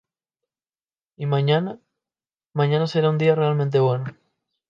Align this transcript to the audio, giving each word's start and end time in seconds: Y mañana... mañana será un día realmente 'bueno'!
Y 1.15 1.27
mañana... 1.27 1.79
mañana 2.55 2.87
será 2.87 3.11
un 3.11 3.19
día 3.19 3.35
realmente 3.35 3.77
'bueno'! 3.79 4.17